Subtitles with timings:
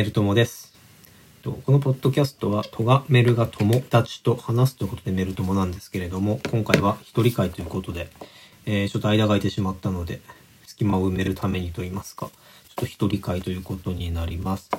[0.00, 0.72] メル友です。
[1.44, 8.08] このポッドキャストは、トがメルが友達と話すということでメル友なんですけれども、今回は一人会ということで、
[8.64, 10.22] えーちょっと間が空いてしまったので、
[10.66, 12.34] 隙間を埋めるためにと言いますか、ちょっ
[12.76, 14.70] と一人会ということになります。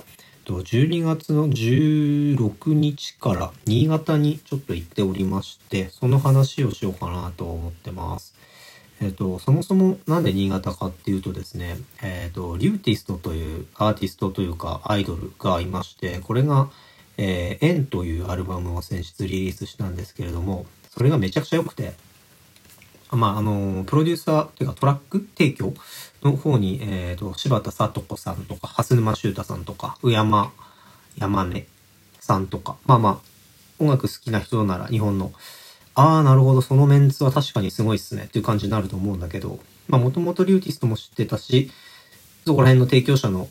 [0.43, 8.33] と12月の16日から新潟にちょっと行っておりまして、その話をしようかなと思ってます。
[9.02, 16.70] えっ、と、そもそもなんで新潟かっていうとですね、えっ、と、リューティストというアーティストというかアイドルがいまして、これが、
[17.17, 21.93] えー、エンというアルバムを先日リリースしたんですけれども、それがめちゃくちゃ良くて、
[23.09, 25.73] まあ、あの、プロデューサーというかトラック提供
[26.23, 30.54] の方に、えっ、と、柴田聡子さんとか、蓮沼修太さんとか、宇山
[31.18, 31.65] 山根
[32.20, 35.31] さんとか、まあまあ、音楽好きな人なら日本の、
[35.95, 38.23] ああ、なるほど、そのメンツは確かにすごいっすね。
[38.23, 41.72] っていう感じになると思うんだけど、まあもともと RYUTist も知ってたし、
[42.45, 43.49] そこら辺の提供者の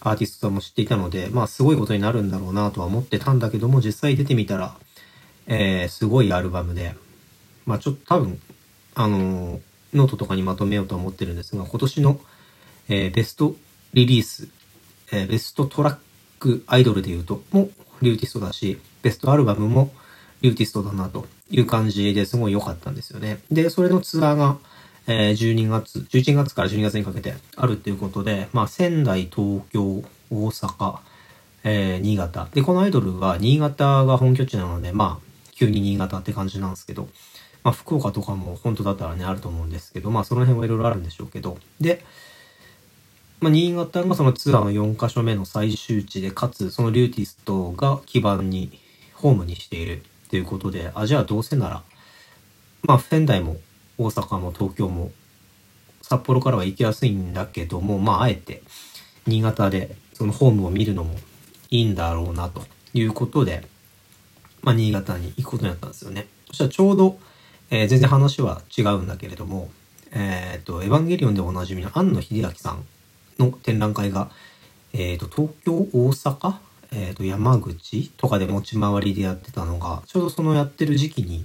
[0.00, 4.76] アーティストさんも知っていたので、まあすごいことになるんだろうなとは思ってたんだけども、実際出てみたら、
[5.46, 6.94] えー、すごいアルバムで、
[7.66, 8.40] まあちょっと多分、
[8.94, 9.60] あのー
[9.94, 12.20] ノートとかにまとめようと思ってるんですが、今年の、
[12.88, 13.54] えーベスト
[13.94, 14.48] リリース、
[15.12, 15.96] えーベストトラッ
[16.38, 17.70] クアイドルで言うと、も
[18.02, 19.92] RYUTist だし、ベストアルバムも
[20.42, 23.38] RYUTist だなという感じですごい良かったんですよね。
[23.50, 24.56] で、それのツアーが、
[25.06, 30.98] えー12月、11月から12月にかけてあるっていうことで、まあ仙台、東京、大阪、
[31.64, 32.48] えー新潟。
[32.52, 37.08] で、このアイドルは新潟が本拠地なので、まあ、急に新潟って感じなんですけど、
[37.62, 42.04] まあ、福岡とかも本当だったらね、あると思うんですけど、まあ、その辺はいろいろあるんでしょうけど、で、
[43.40, 48.78] まあ、新潟がそのツアーの4カ所目の最終地で、かつ、そのリューティストが基盤に、
[49.14, 51.82] ホームにしているっていうことで、あ、じゃあどうせなら、
[52.82, 53.56] まあ、仙台も
[53.96, 55.12] 大阪も東京も、
[56.02, 58.62] 札幌からは行きやすいんだけども、まあ、あえて、
[59.26, 61.14] 新潟でそのホームを見るのも
[61.70, 63.66] いいんだろうなということで、
[64.62, 66.26] まあ、新潟に行くことになったんですよね。
[66.48, 67.18] そしたらちょうど、
[67.70, 69.70] えー全然話は違うんだけれども、
[70.12, 72.84] えっ、と、エヴァンゲリオンでおなじみの庵野秀明さん
[73.38, 74.30] の展覧会が、
[74.92, 76.54] えっ、と、東京、大阪、
[76.92, 81.44] えっ、と、山口とかで持ち回りでやってたのが、ちょうどそのやってる時期に、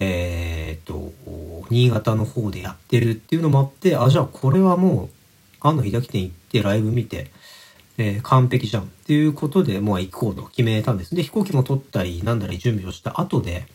[0.00, 1.12] えっ、と、
[1.70, 5.08] 新潟の方でやってるっていうのもあって、あ、じゃあこれはもう、
[5.60, 7.30] 庵野秀明店行ってライブ見て、
[7.96, 11.14] えー完璧じゃんっていうことで、もう行こうと決めたんです。
[11.14, 13.66] で、飛行機も取ったり、なんだり準備をした後で、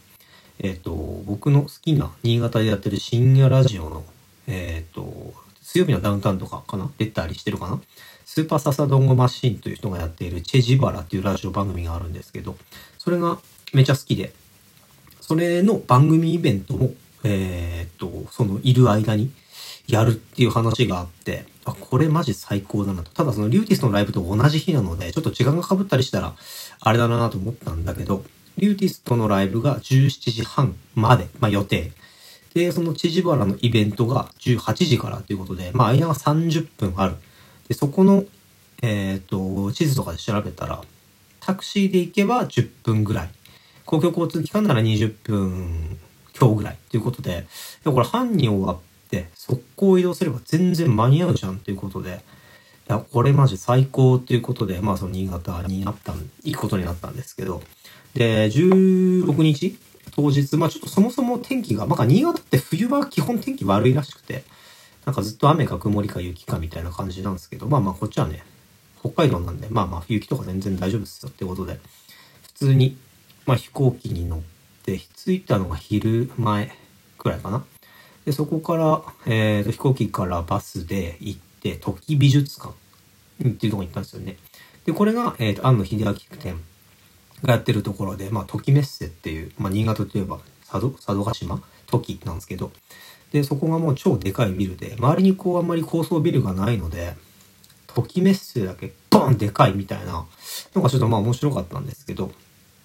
[0.59, 0.91] えっ、と、
[1.25, 4.03] 僕の好きな新潟でやってる深夜ラジオの、
[4.47, 6.89] えっ、と、水曜日のダウンタウンとかかな？
[6.97, 7.79] 出たりしてるかな？
[8.31, 12.57] スーパーササドンゴマシーンという人がやっているチェジバラっていうラジオ番組があるんですけど、
[12.99, 13.39] それが
[13.73, 14.33] めちゃ好きで、
[15.19, 16.91] それの番組イベントも、
[17.23, 19.31] えっ、と、そのいる間に
[19.87, 23.09] やるっていう話があって、あ、これマジ最高だなと。
[23.11, 26.35] ただそのリューティスのライブと同じ日なので、ちょっと時間が被ったりしたら、
[26.81, 28.23] あれだなと思ったんだけど、
[28.59, 31.93] リューティストのライブが17時半まで、まあ予定。
[32.53, 37.15] で、その知事原のイベントが18時からということで、まあ間が30分ある。
[37.69, 38.25] で、そこの、
[38.81, 40.81] えっ、と、地図とかで調べたら、
[41.39, 43.29] タクシーで行けば10分ぐらい。
[43.85, 45.97] 公共交通機関なら20分
[46.33, 47.47] 強ぐらいということで、
[47.83, 52.21] でもこれ班に終わって、速攻移動すれば全然間に合うじゃんということで、
[52.89, 56.13] いや、これマジ最高っていうことで、まあその新潟になった、
[56.43, 57.61] 行くことになったんですけど、
[58.13, 59.77] で、16日
[60.15, 64.43] 当日、まあちょっとそもそも天気が、まあ新潟って冬は基本天気悪いらしくて、
[65.09, 68.43] なんかずっと雨か曇りか雪かみたいな感じなんですけど、まあまあこっちはね、
[68.99, 71.79] 北海道なんで、まあまあ雪とか全然大丈夫ですよってことで、
[72.43, 72.95] 普通に、
[73.47, 74.41] まあ飛行機に乗っ
[74.83, 76.71] て、着いたのが昼前
[77.17, 77.65] くらいかな。
[78.23, 82.75] で、そこから、えーと、飛行機からバスで行って、時美術館
[83.49, 84.37] っていうところに行ったんですよね。
[84.85, 86.61] で、これが、えーと、庵野秀明店
[87.41, 90.39] がやってるところで、まあ、時メッセっていう、まあ、新潟といえば、
[90.69, 92.71] 佐渡、佐渡島時なんですけど、
[93.31, 97.15] で、そこがもう超でかいビルで、周りにこうあんまり高層ビルがないので、
[97.87, 100.25] 時メッセだけボンでかいみたいな
[100.75, 102.31] のがちょっとまあ面白かったんですけど、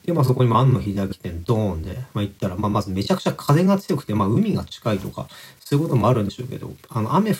[0.04, 5.28] で、まあそこにも庵野秀明店ドーンで、まあ行ったら、まあまずめちゃくちゃ風が強くて、まあ海が近いとか、
[5.60, 7.36] そういうこともあるんでしょうけど、あの雨降っ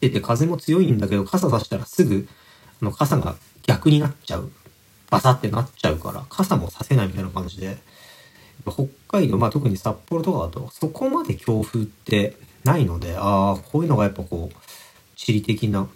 [0.00, 2.26] てて風も強いんだけど、傘差したらすぐ、
[2.80, 3.36] あの傘が
[3.66, 4.50] 逆になっちゃう。
[5.10, 7.78] バサってなっちゃうから、傘もさせないみたいな感じで、
[8.70, 14.56] 北海道、まあ特に札幌とかだと、そこまで強風ってないので、ああ、こういうのがやっぱこう、
[15.16, 15.88] 地理的な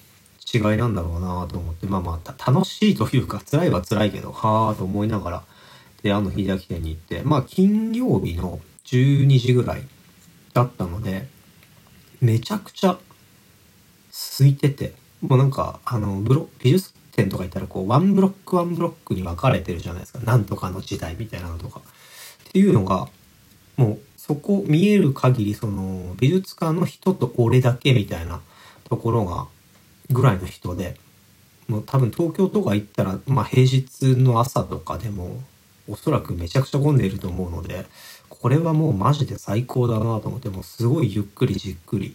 [0.53, 5.43] 違いなんだろうなと思って、まあまあ、楽しいというか、辛いは辛いけど、はあと思いながら、
[6.03, 9.83] で、あの、秀明店に行って、まあ、金曜日の12時ぐらい
[10.53, 11.29] だったので、
[12.21, 12.99] めちゃくちゃ
[14.11, 20.19] 空いてて、もうなんか、あの、ブロ、美術展とか行ったらこう、ワンブロックワンブロックに分かれてるじゃないですか。
[20.21, 21.81] なんとかの時代みたいなのとか。
[22.53, 23.09] っていうのが、
[23.79, 28.43] もうそこ見える限りその美術館の人と俺だけみたいな
[28.85, 29.47] ところが
[30.11, 30.99] ぐらいの人で、
[31.67, 35.43] もう多分東京とか行ったら、まあ平日の朝とかでも
[35.89, 37.87] おそらくめちゃくちゃ混んでいると思うので、
[38.29, 42.15] これはもうマジで最高だなと思って、もうすごいゆっくりじっくり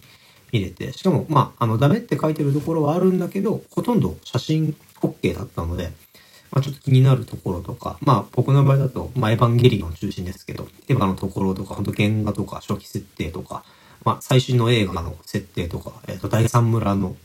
[0.52, 5.90] 見れて、しかもまあ、あのダメって書いてるところはあるんだけど、ほとんど写真 OK だったので、
[6.50, 13.64] まあ、ちょっと気になるところとか、まあ僕の場合だと、まあエヴァンゲリオン中心ですけど、エヴァのところとか、ほんと原画とか初期設定とか、
[14.04, 17.16] まあ最新の映画の設定とか、えっ、ー、と第三村の、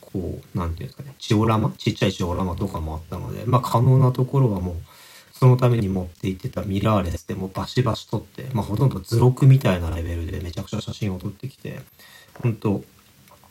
[0.00, 4.74] こう、なんていうんですかね、ジオラマちっちゃいジオラマとかもあったので、まあ可能なところはもう、
[5.32, 11.80] そのために持って行ってたミラーレスでもバシバシ撮って、まあほとんど図録みたいなレベルでめちゃくちゃ写真を撮ってきて、
[12.42, 12.82] 本当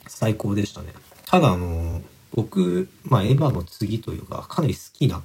[0.08, 0.94] 最高でしたね。
[1.26, 2.02] ただあの
[2.34, 5.22] 僕、まあ、エヴァの次というか、かなり好きな、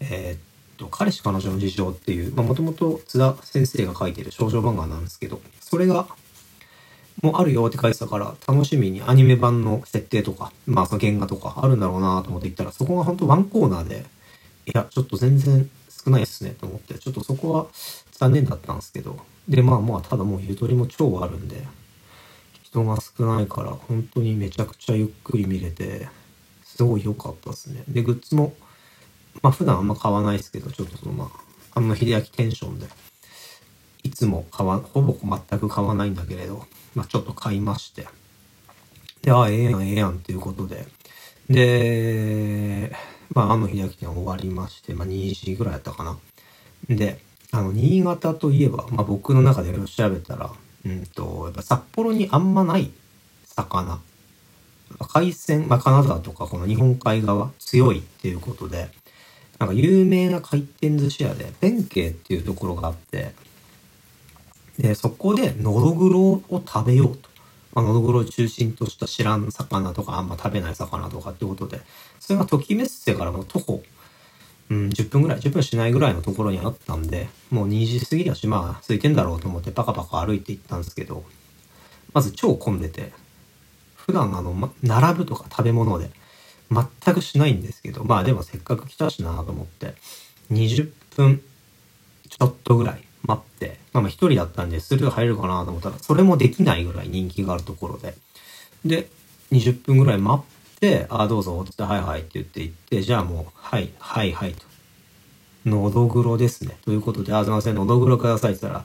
[0.00, 0.40] えー、っ
[0.76, 6.06] と、彼氏彼女の事情っていう、まあ、もともと津田先生が書いてる少女漫画なんですけど、それが、
[7.22, 14.04] もうあるよって書いてたから、楽しみにアニメ版の設定とか、まあ、その原画とかあるんだろうなと思って行ったら、そこが本当ワンコーナーで、
[14.66, 17.66] いや、ちょっと全然少ないっすねと思って、ちょっとそこは
[18.12, 21.66] 残念だったんですけど、で、まあまあ、ただもうゆとりも超あるんで、
[22.62, 26.08] 人が少ないから、本当にめちゃくちゃゆっくり見れて、
[26.76, 27.84] すごい良かったですね。
[27.88, 28.52] で、グッズも、
[29.42, 31.28] まあ普段あんま買わないですけど、ちょっとそのまあ、
[31.74, 32.88] あんま秀明テンションで、
[34.02, 36.66] いつも買わ、ほぼ全く買わないんだけれど、
[36.96, 38.08] まあちょっと買いまして。
[39.22, 40.86] で、ああ、ええやん、ええやんっていうことで。
[41.48, 42.92] で、
[43.32, 46.18] まあ、あの秀明店終わりまして、まあ2時ぐらいやったかな。
[46.88, 47.20] で、
[47.52, 50.50] あの、新潟といえば、まあ僕の中で調べたら、
[50.84, 52.90] うんと、やっぱ札幌にあんまない
[53.46, 54.00] 魚
[55.00, 58.88] 海鮮、まあ、金沢とかこの日本海側強いっていうことで、
[59.58, 63.32] なんか有名な回転寿司屋で、弁慶っていうところがあって、
[64.78, 67.28] で、そこでのどぐろを食べようと。
[67.74, 71.80] まあ、のどぐろを中心とした知らん魚とかあんま食べない魚とかってことで、
[72.20, 73.82] それがときめっせからもう徒歩、
[74.70, 81.24] うん、10分ぐらい、10分しないぐらいのところにあったんで、もう2時過ぎだし、まあ、空いてんだろうと思ってパカパカ歩いて行ったんですけど、
[82.12, 83.12] まず超混んでて、
[84.06, 86.10] 普段あの、ま、並ぶとか食べ物で
[86.70, 89.94] 全くしないんですけど、まあでもせっかく来たしなと思って、
[90.52, 91.42] 20分
[92.28, 98.14] ちょっとぐらい待って、まあまあ一人だったんでスルー入るかなと思ったら、それもできないぐらい人気があるところで。
[98.84, 99.08] で、
[99.52, 104.74] 20分ぐらい待って、ああ、どうぞ、って、はいはいって言って行って、じゃあもう、はい、はい、はいと。
[105.64, 106.76] のどぐろですね。
[106.84, 108.84] ということで、あ、すいません、のどぐろくださいって言ったら、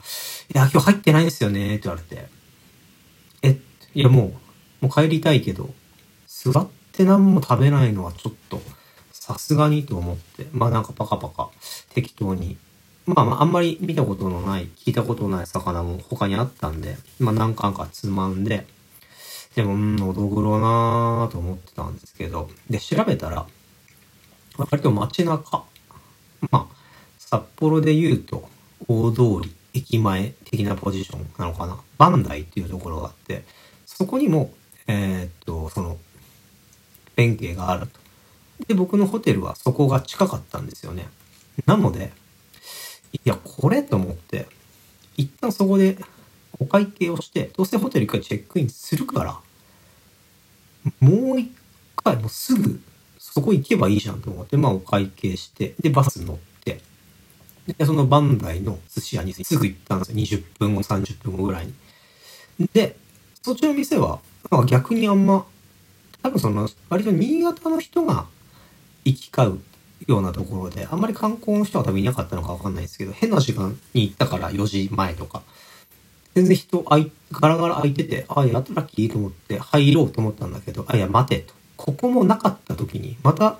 [0.54, 2.28] や、今日入ってないんですよね、って言われて。
[3.42, 3.58] え、
[3.94, 4.32] いやもう、
[4.80, 5.70] もう帰りたいけど、
[6.26, 8.60] 座って何も食べないのはちょっと、
[9.12, 11.50] さすがにと思って、まあなんかパカパカ
[11.94, 12.56] 適当に、
[13.06, 18.66] まあまああんまり見たことのない、聞いたことのない魚も他にあったんで、まあ何巻かつまんで、
[19.54, 23.46] でも、うん、のどぐろなぁと思ってたんですけど、で、調べたら、
[24.56, 25.64] 割と街中、
[26.50, 26.76] まあ、
[27.18, 28.48] 札幌で言うと、
[28.86, 31.80] 大通り、駅前的なポジションなのかな。
[31.98, 33.44] バンダイっていうところがあって、
[33.86, 34.52] そこにも
[34.90, 35.98] えー、っと、その、
[37.14, 38.00] 弁慶があると。
[38.66, 41.08] で、僕のホテルはそこが近かったんですよね。
[41.64, 42.12] なので、
[43.12, 44.46] いや、これと思って、
[45.16, 45.96] 一旦そこで
[46.58, 49.40] お会計をして、どうせホテル一回チェックインするから、
[51.00, 51.52] もう一
[51.96, 52.80] 回、もうすぐ
[53.18, 56.80] そこ行けばいいじゃんと思って、まあお会計して、で、バス乗って、
[57.78, 60.16] で、そのバンダイの寿司屋にすぐ行ったんですよ。
[60.16, 61.74] 20分後、30分後ぐらいに。
[62.72, 62.96] で、
[63.42, 64.20] そっちの店は
[64.50, 65.46] まあ逆にあんま、
[66.22, 68.26] 多分その、割と新潟の人が
[69.04, 69.60] 行き交う
[70.10, 75.42] ようなところで、あんまり観光の人は多分いなかったのかわかんないですけど、変な時間に行ったから4時前とか、
[76.34, 81.54] 全然人あい、ガラガラ空いてて、ああ、やったらきいいと思って入ろうと思ったんだけど、あ、いや待てと。
[81.76, 83.58] ここもなかった時に、また、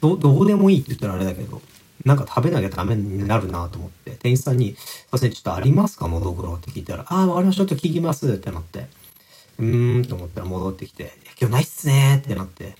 [0.00, 1.60] ど、どうでもいいって言ったらあれだけど、
[2.04, 6.06] なんか食べなきゃダメになるなと思って、店員さんに、すいません、ちょっとありますか？
[6.06, 8.86] のどぐろって聞いたら、ああ、わかりました、ちょっと聞きますってなって、
[9.58, 12.76] うーんと思ったら戻ってきて、今日ないっすねってなって、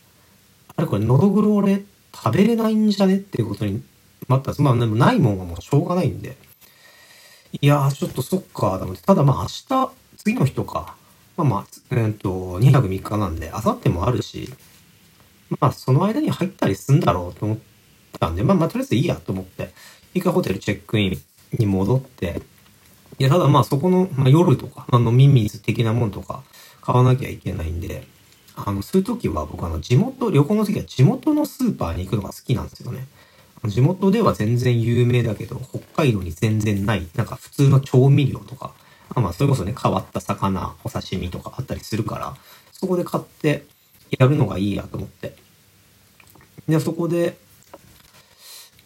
[0.77, 3.17] あれこれ、のどぐろ俺食べれないんじゃね？
[3.17, 3.83] っていうことに
[4.29, 4.63] なったんです。
[4.63, 6.37] まあでもないもんはもうしょうがないんで。
[7.61, 9.03] いやー、ちょっとそっか、と思って。
[9.03, 9.49] ただまあ明
[9.89, 10.97] 日、次の日とか、
[11.37, 14.53] まあまあ、え、っと、2泊3日なんで、明後日もあるし、
[15.61, 17.74] まあその間に入ったりすんだろうと思って
[18.19, 19.73] たんで、まあまあとりあえずいいやと思って、
[20.15, 21.23] 一回ホテルチェックイン
[21.59, 22.43] に戻って、
[23.19, 26.43] いや、ただまあそこの、まあ、夜とか、あの、ミミズ的なもんとか、
[26.81, 28.07] 買わなきゃいけないんで、
[28.57, 33.07] あの、そういう時は僕あの、地元、旅行の時は地元のスーパーに行くのが好きなんですよね。
[33.67, 38.73] 地元では全然有名だけど、北海道に全然ない、なんか普通の調味料とか、
[39.15, 42.37] まあ、それこそね、変わった魚、お刺身とかあったりするから、
[42.73, 43.65] そこで買って
[44.19, 45.37] やるのがいいやと思って。
[46.69, 47.37] で、そこで、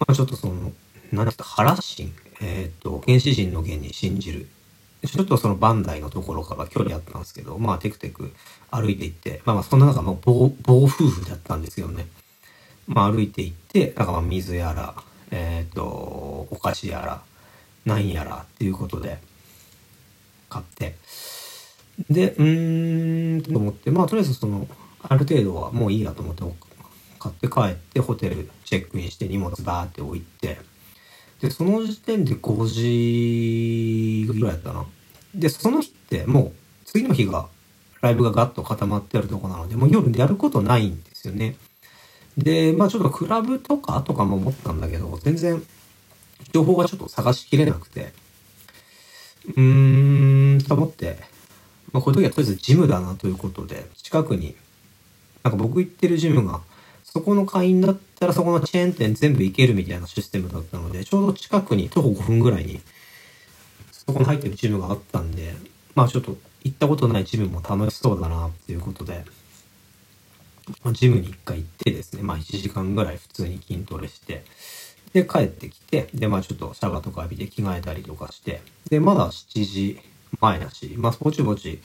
[0.01, 0.73] まあ、ちょっとその、
[1.13, 4.49] 何ですか、原神、えっ、ー、と、原始人の原に信じる。
[5.07, 8.33] ちょっとそのバンダイのところから距離あったんですけど、まあ、テクテク
[8.71, 12.07] 歩いていって、まあまあ、そんな中、もう暴、暴風雨だったんですけどね。
[12.87, 14.95] まあ、歩いていって、なんかまあ、水やら、
[15.31, 17.23] えっ、ー、と、お菓子やら、
[17.85, 19.19] なんやらっていうことで、
[20.49, 20.97] 買って。
[22.11, 24.67] で、うーん、と思って、まあ、とりあえずその、
[25.03, 26.43] ある程度はもういいやと思って、
[27.19, 30.59] 買って帰ってホテルチェックインして荷物バーって置いて、
[31.41, 34.85] で、その時点で5時ぐらいやったな。
[35.35, 36.53] で、その日ってもう
[36.85, 37.49] 次の日が
[38.01, 41.57] ライブがガッと固まってあるとこなので、もう夜やることないんですよね。
[42.37, 45.63] で、まあちょっとクラブとかとかも思ったんだけど、全然
[46.53, 48.13] 情報がちょっと探しきれなくて、
[49.49, 51.19] うーん、と思って、
[51.93, 54.55] まあこういう時はとりあえずジムだなということで、近くに、
[55.43, 56.61] なんか僕行ってるジムが
[57.13, 62.81] そこの会員だったらそこのチェーン店全部行けるみたいなシステムだったので、ちょうど近くに徒歩5分ぐらいに、
[63.93, 65.55] そこに入ってるジムがあったんで、
[65.95, 69.25] まあちょっと行ったことないジムも楽しそうだなっていうことで、
[70.85, 74.45] まあ、ジムに一回行ってですね、まあ1時間ぐらい普通に筋トレして、
[75.13, 78.61] で帰ってきて、でまあちょっとシャワーとか浴びて着替えたりとかして、
[78.91, 80.01] でまだ7時
[80.41, 81.81] 前だし、まあぼちぼち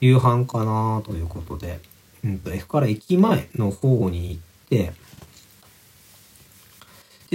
[0.00, 1.80] 夕飯かなということで、
[2.24, 4.92] うんと、F から駅前の方に行っ、で、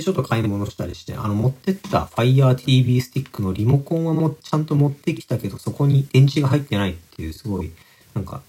[0.02, 7.72] ちょっと買い物したりして、あの、持ってった Fire TV スティックのリモコンはもちゃんと持ってきたけど、そこに電池が入ってないっていう、すごい、
[8.16, 8.42] なんか、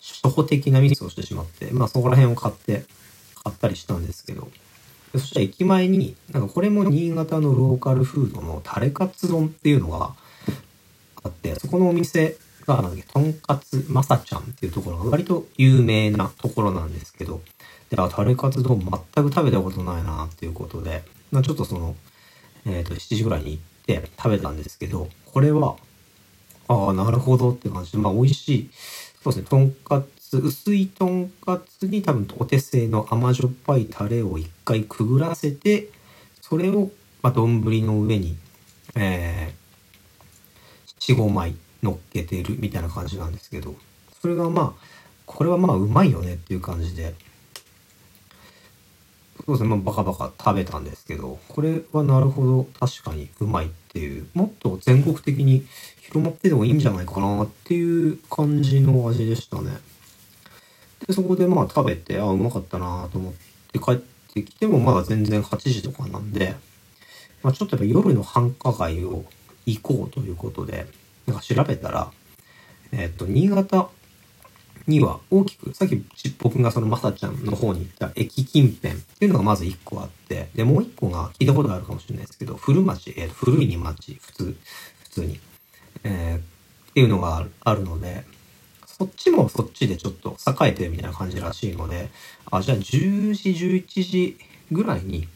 [0.00, 2.84] 初歩的なミスをしてしまって、まあそこら辺を買って、
[3.42, 4.48] 買ったりしたんですけど、
[5.12, 10.14] そしたら駅前に、なんかこれも新潟のローカルフードのタレカツ丼っていうのが
[11.24, 12.36] あって、そこのお店
[12.76, 17.40] が、なんだっけ、とんかつまさちゃんっていうところが割と有名なところなんですけど、
[17.90, 21.96] で、あ、タレカツ丼全く食べたことないなっていうことで、ま、ちょっとその、
[22.66, 23.62] えっ、ー、と、7時ぐらいに行っ
[24.02, 25.76] て食べたんですけど、これは、
[26.68, 28.70] ああ、なるほどって感じで、まあ、美味しい。
[29.22, 35.88] そうですね、とんかつ、薄いとんかつに多分お手製の甘じょっぱいタレを一回くぐらせて、
[36.40, 36.90] それを、
[37.22, 38.36] まあ、丼の上に、
[38.94, 43.74] えー、4、5枚乗っけてるみたいな感じなんですけど、
[44.20, 44.84] それがまあ、
[45.26, 47.14] これはまあうまいよねっていう感じで、
[49.46, 55.66] そうですね、まあ、バカバカ食べたんですけど、これはなるほど確かにうまいっていう、もっと全国的に
[56.00, 59.78] 広まっててもいいんじゃないかなっていう感じの味でしたね。
[61.06, 63.32] で、そこでまあ食べて、あ、うまかったなと思っ
[63.72, 63.96] て帰っ
[64.34, 66.54] てきてもまだ全然8時とかなんで、
[67.42, 69.24] まあ、ちょっとやっぱ夜の繁華街を
[69.64, 70.86] 行こうということで、
[71.26, 72.10] なんか調べたら、
[72.92, 73.90] えっ、と、新潟
[74.86, 76.02] には大きく、さっき
[76.38, 84.56] 僕がそのまさちゃんの方に行った駅近辺っていうのがまず1個あって、で、もう1個が聞いたことがあるかもしれないですけど、古町、えー、古いに町、普通、
[85.04, 85.40] 普通に、
[86.04, 88.24] えー、っていうのがあるので、
[88.86, 92.10] そっちもそっちでちょっと栄えてるみたいな感じらしいので、
[92.50, 94.38] あ、じゃあ10時、11時
[94.72, 95.28] ぐらいに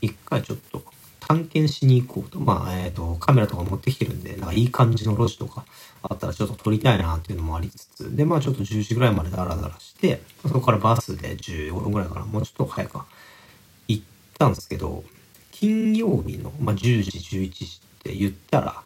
[0.00, 0.82] 一回ちょっと
[1.28, 2.40] 探検しに行こうと。
[2.40, 5.66] まあ、えっ、ー、と、カメラとか持ってきてるんで、なんかいい感じの路地とか
[6.02, 12.98] あったらちょっと撮りたいなっていうのもありつつ、で、まあちょっと10時ぐらいまでダラダラして、そこからバスで15分ぐらいかな、もうちょっと早く
[13.88, 14.04] 行っ
[14.38, 15.04] たんですけど、
[15.52, 18.82] 金曜日の、まあ、10時、11時って言ったら、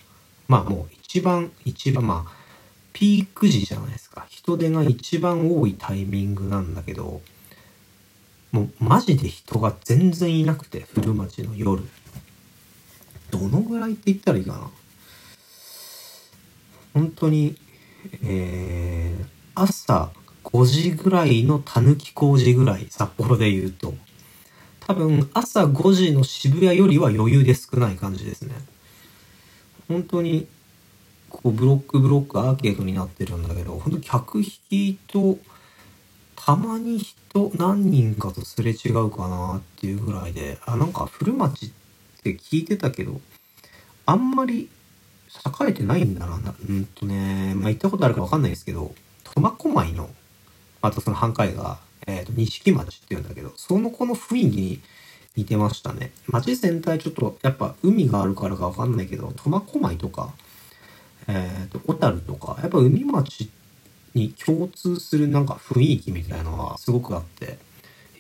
[0.49, 2.33] まあもう一番、一番、まあ、
[2.93, 4.27] ピーク時じゃないですか。
[4.29, 7.21] 人手が一番多いタイミングなんだけど、
[8.51, 11.85] もうマジで人が全然いなくて、古町の夜。
[13.33, 14.71] どのぐらいって言ったらいいかな。
[16.95, 17.57] 本当に、
[18.23, 20.12] えー、朝
[20.45, 23.95] 5時ぐらいのたぬき工事ぐらい、札幌で言うと。
[24.81, 28.55] 多分、朝5時の渋谷よりは余裕で少ない感じですね。
[29.89, 30.47] 本当に、
[31.31, 35.39] こう、ブロックブロックアーケードになってるんだけど、本当客引きと、
[36.37, 41.82] たまに人何人かとすれ違うかなっていうぐらいで、あ、なんか古町って
[42.23, 43.21] って聞いてたけど、
[44.07, 44.69] あんまり
[45.62, 46.37] 栄えてないんだな。
[46.69, 50.09] うんとね、まあ、行ったことあるかわかんないですけど、苫小牧の、
[50.81, 54.81] あとその半海が、えっ、ー、と、錦町っていうんだけど、その子の雰囲気に
[55.37, 56.12] 似てましたね。
[56.29, 60.33] 町全体ちょっと、やっぱ海があるからかわかんないけど、苫小牧とか、
[61.26, 63.50] えっ、ー、と、小樽とか、やっぱ海町
[64.14, 67.59] に共通するなんか雰囲気みたいなのがすごくあって、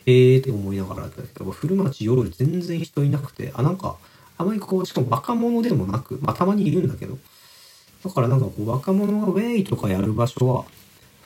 [0.06, 1.22] ええって思いながらだった。
[1.22, 3.96] けど、古町夜全然人いなくて、あ、なんか、
[4.38, 7.18] あまりこう、しかも若者でもなく、まあたまにいるんだけど、
[8.04, 10.64] だからなんかこう若者がウェイとかやる場所は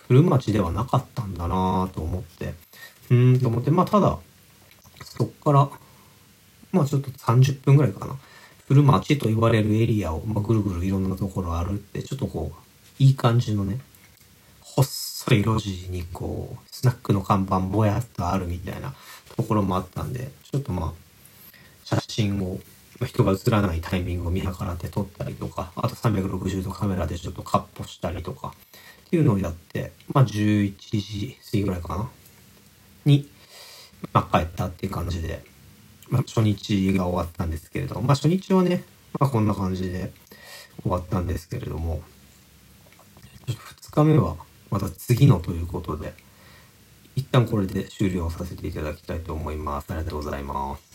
[0.09, 2.55] 古町ではなかったんだなぁと思って、
[3.11, 4.19] うーんと思って、まあただ、
[5.03, 5.71] そっから、
[6.73, 8.17] まあちょっと30分ぐらいかな。
[8.69, 13.79] 古町と言われるエリアを、まあ、ぐるぐるいろんなところ歩って、ちょっとこう、いい感じのね、
[15.27, 18.95] 細い路地にこう、スナックの看板ぼやっとあるみたいな
[19.37, 20.93] ところもあったんで、ちょっとまあ、
[21.83, 22.61] 写真を、
[23.05, 28.55] 人が映らないタイミングを見計らって撮ったりとか、あと360度カメラでちょっとカッポしたりとか、
[29.07, 32.09] っていうのをやって、まあ11時過ぎぐらいかな、
[33.05, 33.29] に、
[34.13, 35.45] まあ帰ったっていう感じで、
[36.09, 38.85] まあ初日が終わったんですけれど、まあ初日はね、
[39.19, 40.13] まあこんな感じで
[40.83, 42.01] 終わったんですけれども、
[43.49, 44.37] 2日目は
[44.71, 46.15] また次のということで、
[47.15, 49.91] 一旦これで終了させていただきたいと思います。
[49.91, 50.86] ありがとうございます。